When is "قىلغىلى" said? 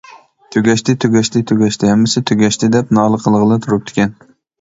3.27-3.59